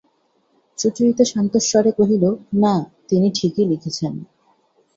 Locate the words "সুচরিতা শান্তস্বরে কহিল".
0.77-2.23